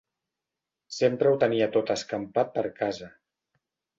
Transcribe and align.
Sempre 0.99 1.33
ho 1.33 1.37
tenia 1.43 1.67
tot 1.77 1.93
escampat 1.97 2.51
per 2.57 2.65
casa... 2.83 3.13